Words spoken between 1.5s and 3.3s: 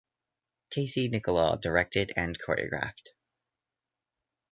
directed and choreographed.